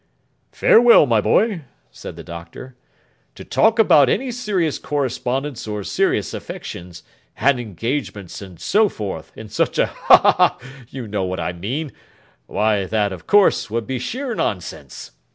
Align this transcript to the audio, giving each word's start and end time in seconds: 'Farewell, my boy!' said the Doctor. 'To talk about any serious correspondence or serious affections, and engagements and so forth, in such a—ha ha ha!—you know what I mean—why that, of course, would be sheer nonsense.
'Farewell, 0.51 1.05
my 1.05 1.21
boy!' 1.21 1.61
said 1.91 2.15
the 2.15 2.23
Doctor. 2.23 2.75
'To 3.35 3.43
talk 3.45 3.77
about 3.77 4.09
any 4.09 4.31
serious 4.31 4.79
correspondence 4.79 5.67
or 5.67 5.83
serious 5.83 6.33
affections, 6.33 7.03
and 7.37 7.59
engagements 7.59 8.41
and 8.41 8.59
so 8.59 8.89
forth, 8.89 9.31
in 9.35 9.47
such 9.47 9.77
a—ha 9.77 10.17
ha 10.17 10.31
ha!—you 10.57 11.07
know 11.07 11.25
what 11.25 11.39
I 11.39 11.53
mean—why 11.53 12.87
that, 12.87 13.13
of 13.13 13.27
course, 13.27 13.69
would 13.69 13.85
be 13.85 13.99
sheer 13.99 14.33
nonsense. 14.33 15.11